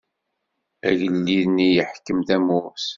[0.87, 2.87] Agellid-nni yeḥkem tamurt.